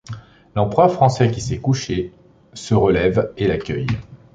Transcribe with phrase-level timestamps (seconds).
[0.55, 2.11] L'empereur français, qui s'est couché,
[2.55, 3.85] se relève et l'accueille.